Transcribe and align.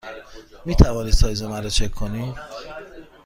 می 0.65 0.75
توانید 0.75 1.13
سایز 1.13 1.43
مرا 1.43 1.69
چک 1.69 1.91
کنید؟ 1.91 2.35